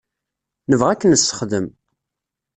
[0.69, 1.65] Nebɣa ad k-nessexdem.